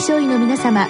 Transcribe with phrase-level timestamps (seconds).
[0.00, 0.88] 症医の皆様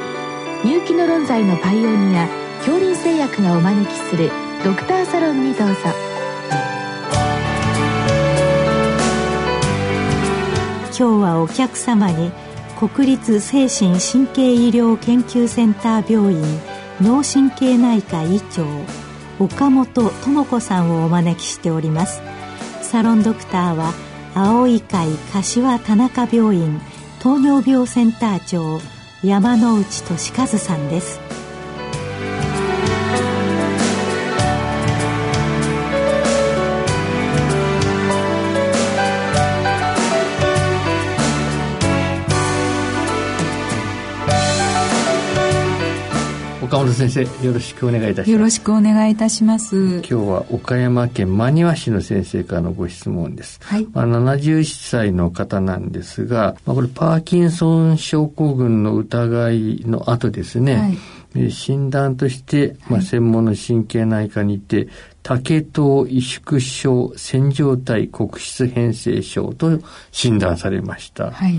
[0.64, 2.28] 入気の論剤のパイオニア
[2.58, 4.30] 恐林製薬がお招きする
[4.64, 5.74] ドクターサロンにどうぞ。
[10.96, 12.30] 今日はお客様に
[12.78, 16.42] 国立精神神経医療研究センター病院
[17.00, 18.64] 脳神経内科医長
[19.40, 22.22] 岡本智子さんをお招きしております。
[22.82, 23.92] サロンドクターは
[24.34, 26.80] 青い会柏田中病院
[27.20, 28.80] 糖尿病センター長
[29.22, 31.29] 山内俊和さんです。
[46.62, 48.30] 岡本先生よろしくお願いいたします。
[48.30, 49.76] よろしくお願いいたします。
[49.76, 53.86] 今日は岡山県真庭市の先生からのご質問です、はい。
[53.92, 60.98] まあ、71歳の方なんですが、まあ、これパーキンソン症候群の疑いの後ですね、はい。
[61.36, 64.88] えー診断として、まあ、専門の神経内科にて、
[65.22, 69.78] 竹頭萎縮症線状体黒質変性症と
[70.10, 71.30] 診断されました。
[71.30, 71.58] はい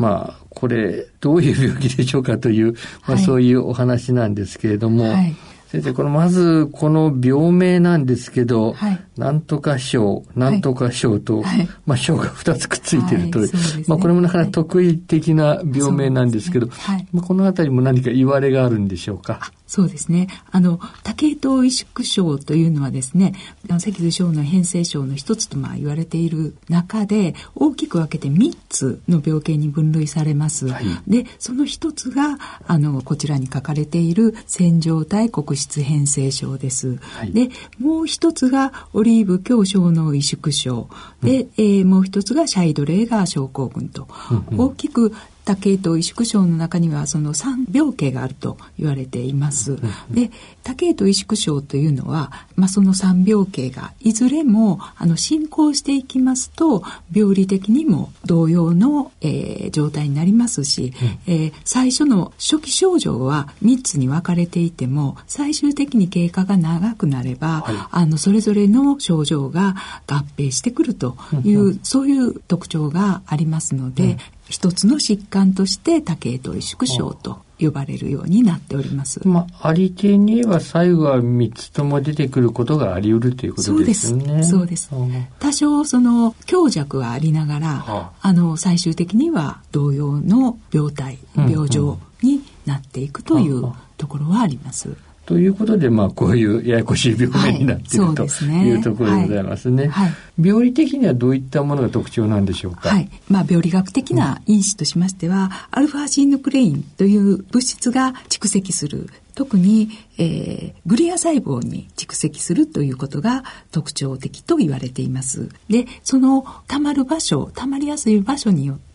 [0.00, 3.22] まあ、これ、どういう病気でしょうかという、まあ、はい。
[3.22, 5.36] そういうお話なんですけれども、はい。
[5.68, 11.68] 先生、このまず、この病名なんですけど、はいなんとか症、なんとか症と、はい。
[11.84, 13.84] まあ、症が2つくっついてるという、はいそうですね。
[13.86, 16.72] まあ、これもなかなか特異的な病名なんですけど、ね。
[16.74, 17.06] はい。
[17.12, 19.52] まあ、このあたりも何か言われがあるんでしょうか？
[19.66, 20.26] そうですね。
[20.50, 23.34] あの、竹頭萎縮症というのはですね、
[23.68, 30.66] 脊髄症の変性症の一つとまあ言われている中で、大きく分けて3つの病形に分類されます。
[30.66, 30.84] はい。
[31.06, 36.96] で、その一つが、あの、こちらに書かれている線状体黒質変性症です。
[36.96, 37.32] はい。
[37.32, 40.88] で、もう一つがオリーブ強小脳萎縮症。
[41.22, 44.08] で、えーもう一つがシャイドレーガー症候群と、
[44.56, 45.12] 大きく
[45.44, 49.78] 多系統萎縮症の中にはその3病形があると言われています。
[50.10, 50.30] で、
[50.62, 56.82] 多系統萎縮症というのは、まあ、その3病形がいずれもあの進行していきますと
[57.12, 60.92] 病理的にも同様の、えー状態になりますし、
[61.26, 67.74] えー最初の初期症状は3つに分かれていても最終的に経過が長くなれば、はい。
[67.90, 69.74] あのそれぞれの症状が
[70.06, 74.18] 合併してくるという、そういう特徴がありますので、
[74.50, 79.26] 一つの疾患として多系統萎縮症と呼ばれるようになっております。
[79.26, 84.42] まあ、ありていに言えば最後は3つとも出てくることがあり得るということですよね。
[84.42, 94.96] そうですそうですん多少その強弱はありながら、はあの最終的には同様の病態うん病状になっていくというはところはあります。
[95.30, 102.88] ということで、まあ、こういうややこしい病名になっている、はいというところでございますね、はいはい病理的にはどういったものが特徴なんでしょうか？
[102.88, 103.10] はい。
[103.28, 109.10] まあ、病理学的な因子としましては、アルファシヌクレインという物質が蓄積する。
[109.34, 115.50] 特に、えーグリア細胞に蓄積するということが特徴的と言われています。
[115.68, 118.89] で、その溜まる場所、溜まりやすい場所によって、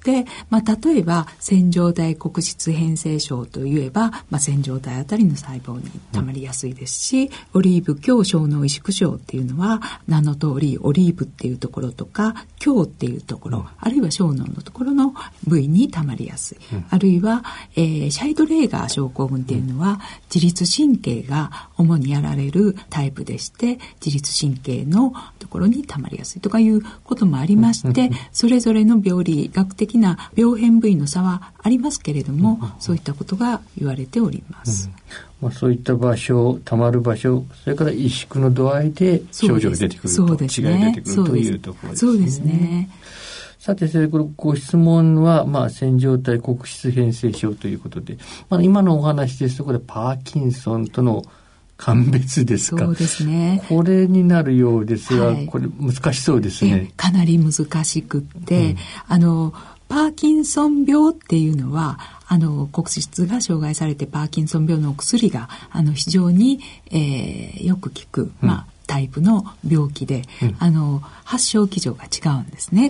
[0.50, 15.14] まあ、例えば線状体黒質変性症といえば、まあ、線状体あたりの細胞に溜まりやすいですし、オリーブ強小脳萎縮症っていうのは、名の通りオリーブっていうところとか、強っていうところ、あるいは小脳のところの
[15.46, 16.58] 部位に溜まりやすい。
[16.90, 17.44] あるいは、
[17.76, 20.00] えーシャイドレーガー症候群っていうのは、
[20.34, 34.90] 自律神経が主にやられるタイプでして、自律神経のところに溜まりやすいとかいうこともありまして、それぞれの病理学的な病変部位の差はありますけれども、そういったことが言われております。
[35.42, 42.12] まあ、そういった場所、たまる場所、それから萎縮の度合いで症状が出てくると、そうです違いが出てくるというところですね。
[42.12, 42.90] そうですね。
[43.60, 48.18] さて、先生、これご質問は、まあ、線状体黒質変性症ということで、
[48.50, 51.24] まあ、今のお話ですと、これ、パーキンソンとの
[51.78, 52.86] 鑑別ですか？
[52.86, 53.62] そうですね。
[53.68, 56.94] これになるようですが、はいこれ難しそうですえね。
[56.96, 58.78] かなり難しくって、
[59.10, 59.54] あの
[59.96, 61.98] パーキンソン病っていうのは
[62.28, 66.60] あの黒質が障害されてパーキンソン病のお薬があの非常に、
[66.92, 70.24] えーよく効く、まあタイプの病気で、
[70.60, 72.90] あの発症基準が違うんですね。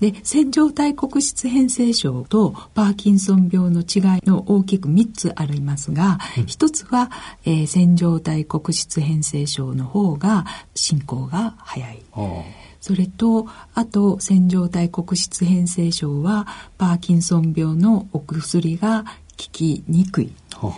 [0.00, 7.10] で線状体黒質変性症とパーキンソン病の違いの大きく3つありますが、一つは、
[7.44, 12.02] えー線状体黒質変性症の方が進行が早い。
[12.80, 16.46] それと、あと、線状体黒質変性症は、
[16.78, 20.32] パーキンソン病のお薬が効きにくい。
[20.54, 20.72] はは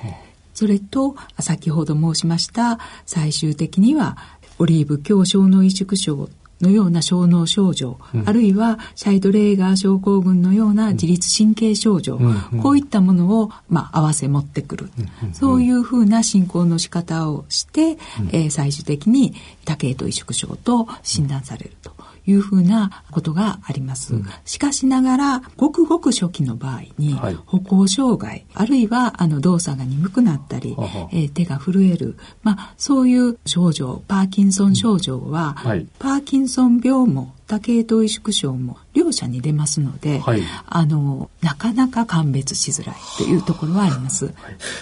[0.54, 4.16] それと、先ほど申しました、最終的には、
[4.58, 6.28] オリーブ強小脳萎縮症
[6.60, 14.90] のような小脳症状、うん、あるいはシャイドレーガー症候群のような自律神経症状、うん、こういったものを、まあ、合わせ持ってくる、
[15.22, 17.98] うん、そういうふうな進行の仕方をして、
[18.32, 19.34] えー、最終的に
[19.64, 21.97] 多系統萎縮症と診断されると。
[22.28, 24.14] いうふうなことがあります。
[24.14, 27.14] うん、しかしながら、ごくごく初期の場合に、
[27.46, 30.76] 歩行障害、あるいはあの動作が鈍くなったり、
[31.12, 38.76] えー、手が震える、まあ、そういう症状、パーキンソン症状は、はい、パーキンソン病も多系統萎縮症も
[39.08, 44.34] 両者に出ますので、はい、あのなかなか鑑別しづらいというところはあります、はい、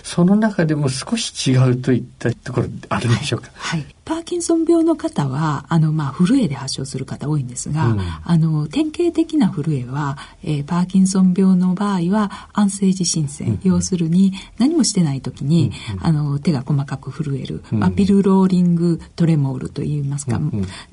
[0.02, 20.40] その中でも少し違うといったところあるんでしょうか、はい、はい、パーキンソン病の方はあの、まあ、震えで発症する方多いんですが、うん、あの典型的な震えは、えー、パーキンソン病の場合は安静時心線、うん、要するに何もしてない時に、うん、あの手が細かく震える、まあ、ピルローリングトレモールといいますか、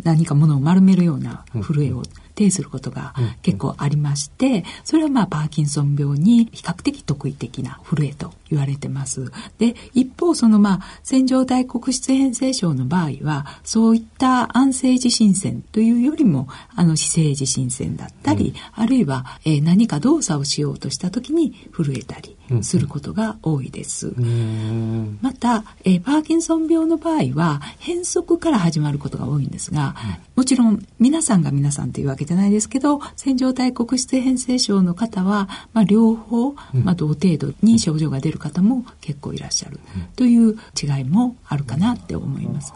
[0.04, 2.04] 何かものを丸めるような震えを
[2.36, 9.32] 呈することが結構ありまして、それはまあパーキンソン病に比較的特異的な震えと言われてます。
[9.58, 24.08] で、一方そのまあ線状大黒質変性症の場合は、そういった安静地震線というよりも、あの姿勢地震線だったり、うん、あるいは、えー、何か動作をしようとした時に震えたりすることが多いです。
[24.08, 29.96] うん、また、えー、パーキンソン病の場合は、変則から始まることが多いんですが、
[30.36, 39.80] うん、もちろん皆さんが皆さんというわけけじゃないですけど線状体黒質変性症の方は、まあ、両方、まあ、同程度に症状が出る方も結構いらっしゃる。
[40.16, 42.74] という違いもあるかなって思います。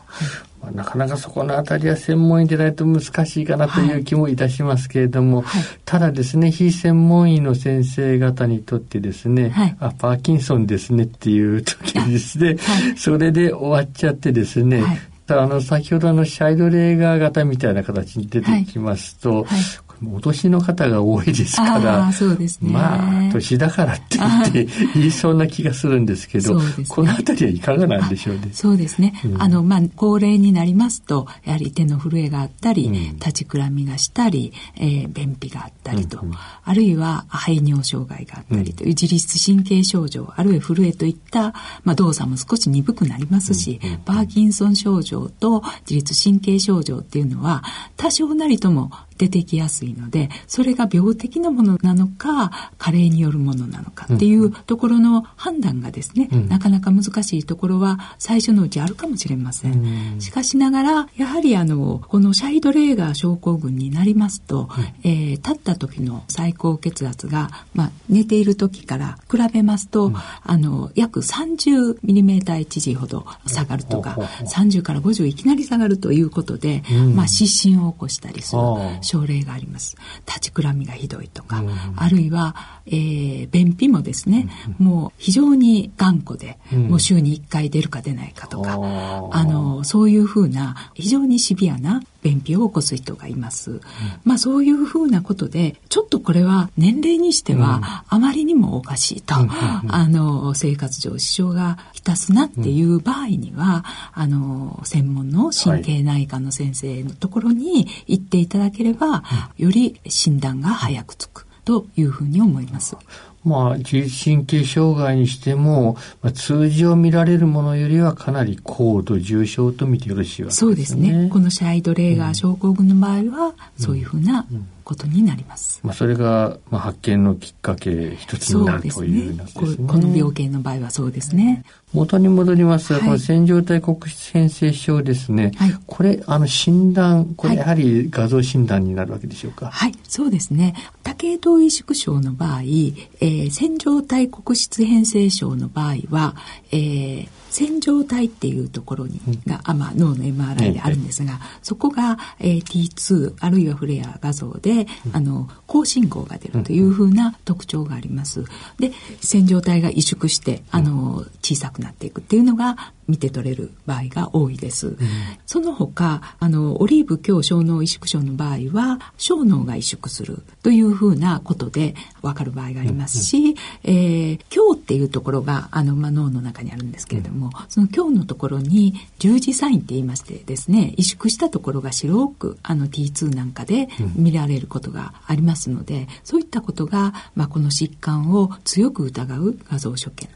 [0.61, 12.57] まあ、なかなかそこのあたりは専門医でないと難しいかなという気もいたしますけれども、はい、ただですね、非専門医の先生方にとってですね、はい、あ、パーキンソンですねっていう時ですね、はい、
[12.97, 14.83] それで終わっちゃってですね、
[15.29, 19.43] あの、先ほどのシャイドレーガー型みたいな形に出てきますと、はい。
[19.45, 19.86] はい。
[20.05, 22.71] お年の方が多いですから、そうですね。
[22.71, 28.49] まあ、年だからって言って言いそうな気がするんですけど、ね、このあたりはいかがなんでしょうね。
[28.51, 29.13] そうですね。
[29.25, 41.53] うん、あの、まあ、高齢になりますと、やはり手の震えがあったり、うん、立ちくらみがしたり、えー、便秘があったりと、うんうん、あるいは排尿障害があったりという自律神経症状、あるいは震えといった、
[41.83, 47.63] まあ、動作も少し鈍くなりますし、パーキンソン症状と自律神経症状っていうのは、
[47.95, 60.13] 多少なりとも出てきやすいので、それが病的なものなのか、加齢によるものなのかっていうところの判断がですね、うん、なかなか難しいところは最初のうちあるかもしれません。
[60.13, 70.11] うん、しかしながら、やはりあの、このシャイドレーガー症候群になりますと、うん、えー、立った時の最高血圧が、まあ、寝ている時から比べますと、
[70.43, 76.83] あの、約 30mm ほど下がるとか、30から50いきなり下がるということで、
[77.15, 78.61] まあ、失神を起こしたりする。
[79.07, 79.95] 症例があります。
[80.27, 82.55] 立ちくらみがひどいとか、うん、あるいは、
[82.85, 84.47] えー、便秘もですね、
[84.79, 93.71] うん、もう非常に頑固で、うん、もう週に1回出るか出ないかとか、あの、そういうふうな非常にシビアな便秘を起こす人がいます。
[93.71, 93.81] うん、
[94.25, 112.95] まあそういうふうなことで、ちょっとこれは年齢にしてはあまりにもおかしいと、うん、あの、生活上支障がきたすなっていう場合には、あの、専門の神経内科の先生のところに行っていただければ、はい、より診断が早くつくというふうに思います。
[113.43, 120.67] まあ、自律神経障害にしても、まあ、通常見られるものよりはかなり高度重症と見てよろしいわけですね。
[120.67, 121.29] そうですね。
[121.29, 124.45] このシャイドレーガー症候群の場合は、そういうふうな
[124.87, 125.81] ことになります。
[125.83, 129.65] まあ、それが、まあ、発見のきっかけ一つになるというね、こ
[129.97, 131.65] の病気の場合はそうですね。
[131.93, 135.51] 元に戻りますが、はい、この線状体黒質変性症ですね。
[135.57, 139.69] はい、これ、あの、診断、これやはり画像診断になるわけでしょうか？
[139.71, 140.73] はい、そうですね。
[141.03, 146.35] 多系統萎縮症の場合、えー、線状体黒質変性症の場合は、
[146.71, 158.45] えー、線状体っていうところに、が、あまあ、脳の MRI であるんですが、そこが、えー、T2 あるいはフレア画像で、あの高信号が出るというふうな特徴があります。
[158.77, 164.87] で線状体が萎縮してあの小さくなっていくっていうのが見て取れる場合が多いです。
[164.87, 164.97] うん、
[165.45, 190.27] その他、あの、オリーブ強小脳萎縮症の場合は、小脳が萎縮するというふうなことでわかる場合がありますし、うん、えー、強っていうところが、あの、まあ、脳の中にあるんですけれども、うん、その強のところに十字サインって言いましてですね、萎縮したところが白く、あの T2 なんかで見られることがありますので、そういったことが、まあ、この疾患を強く疑う画像所見、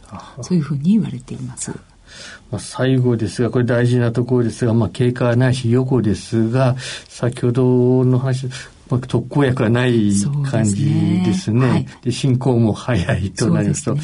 [0.42, 1.74] そういうふうに言われています。
[2.51, 6.75] まあ、最後ですが、これ大事なところですが、まあ、経過ないし予後ですが、
[7.08, 8.48] 先ほどの話、
[8.89, 10.12] まあ、特効薬がない
[10.50, 10.86] 感じ
[11.25, 11.60] ですね。
[11.60, 13.96] で、ねはい、進行も早いとなりますと、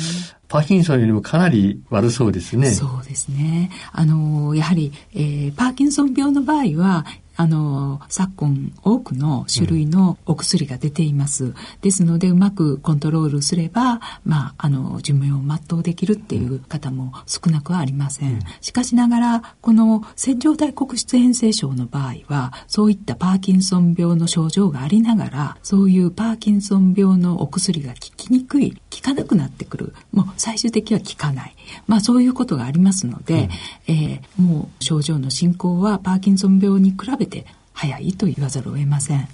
[0.48, 2.72] パーキンソンよりもかなり悪そうですね。
[2.72, 3.70] そうですね。
[3.92, 7.06] あの、やはり、えー、パーキンソン病の場合は、
[7.38, 11.46] あの、昨今多くの種類のお薬が出ています。
[11.46, 18.34] うん、ですので、うまくコントロールすれば、まあ、あの、寿命を全うできるっていう方も少なくはありません。
[18.34, 29.94] うん、しかしながら、この線状体黒質変性症の場合は、そういったパーキンソン病の症状がありながら、そういうパーキンソン病のお薬が効きにくい、効かなくなってくる。
[30.12, 31.56] もう最終的には効かない。
[31.86, 33.50] まあ、そういうことがありますので、
[33.88, 39.27] うん、えー、もう症状の進行はパーキンソン病に比べて早いと言わざるを得ません。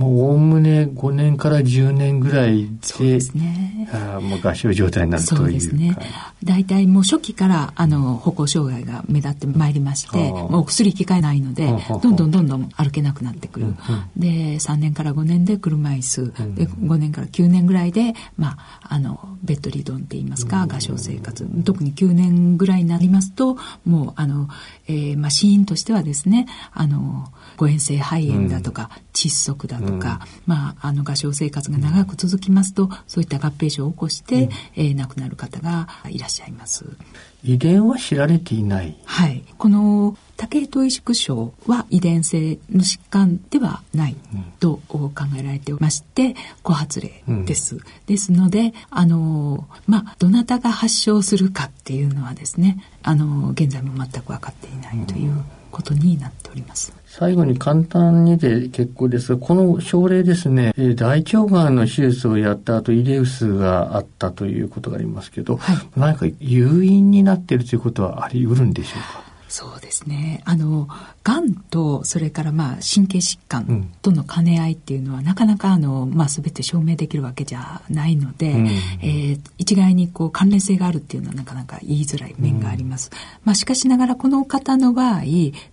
[0.00, 3.86] もうおおむね5年から10年ぐらいで、そうですね。
[3.92, 5.94] あもう合唱状態になるというそうですね。
[6.42, 11.66] 大体もう初期からあの歩行障害が目立ってまいりまして、もう薬効かないので、
[12.02, 13.74] どんどんどんどん歩けなくなってくる。
[14.16, 21.46] で、3年から5年で車椅子、で5年から9年ぐらいで、まあ、あの、ベッドリドンって言いますか、合唱生活。
[21.62, 24.48] 特に9年ぐらいになりますと、もう、あの、
[24.88, 27.28] えー、まあ、死因としてはですね、あの、
[27.60, 36.86] 誤嚥性肺炎だとか、窒息だとか、まあ、あの、合唱生活が長く続きますと、そういった合併症を起こして、うん、えー、亡くなる方がいらっしゃいます。
[37.44, 39.42] 遺伝は知られていないはい。
[39.58, 44.16] この、多系統萎縮症は遺伝性の疾患ではない
[44.58, 47.76] と考えられておりまして、後発例です。
[47.76, 56.92] うん、ですので、あの、まあ、どなたが発症するかっていうのはですね、あの、現在も全く分かっていないという、ことになっております。
[57.06, 69.29] 最後に簡単にで結構ですが、この症例ですね、えー、大腸がんの手術をやった後、イレウスがあったということがありますけど、はい、何か誘因になっているということはあり得るんでしょうか？
[69.50, 70.42] そうですね。
[70.44, 70.88] あの、
[71.24, 83.10] がんと、それからまあ、神経疾患との兼ね合いっていうのは、うん、なかなかあの、まあ、すべて証明できるわけじゃないので、うん、えー、一概にこう、関連性があるっていうのはなかなか言いづらい面があります。
[83.12, 85.22] うん、まあ、しかしながら、この方の場合、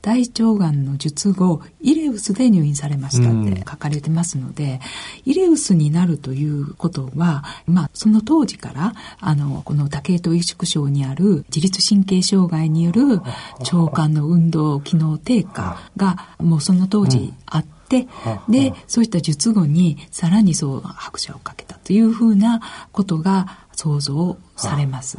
[0.01, 4.81] 大腸がんの術後、イレウスで入院されましたって書かれてますので、
[5.23, 13.21] イレウスになるということは、まあ、その当時から、あの、この多系統萎縮症にある自律神経障害による
[13.71, 18.07] 腸管の運動機能低下がもうその当時あって、
[18.47, 25.17] うん、で、そういった術後にさらにそう拍車をかけたというふうなことが想像されます。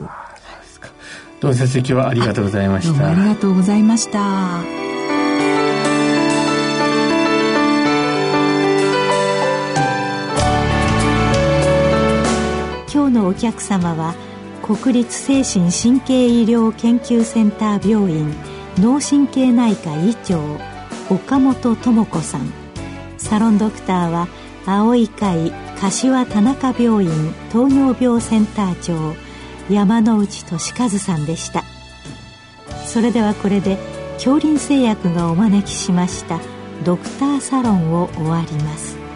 [1.40, 2.92] どうも先生今日はありがとうございました。
[2.92, 4.18] どうもありがとうございました。
[12.92, 14.14] 今日のお客様は
[14.68, 18.34] 国立精神神経医療研究センター病院
[18.76, 20.38] 脳神経内科医長
[21.08, 22.52] 岡本智子さん。
[23.16, 24.28] サロンドクターは
[24.66, 27.10] 青い会柏田中病院
[27.50, 29.16] 糖尿病センター長
[29.72, 31.64] 山内俊和さんでした。
[32.84, 33.78] それではこれで
[34.16, 36.40] 恐林製薬がお招きしました
[36.84, 39.07] ドクターサロンを終わります。